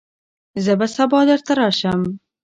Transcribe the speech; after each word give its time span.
زه 0.63 0.73
به 0.79 0.87
سبا 0.95 1.19
درته 1.29 1.53
راشم. 1.59 2.01